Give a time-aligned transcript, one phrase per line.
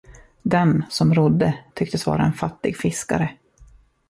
[0.43, 3.31] Den, som rodde, tycktes vara en fattig fiskare.